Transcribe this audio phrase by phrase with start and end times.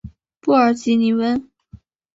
[0.39, 1.47] 布尔吉尼翁。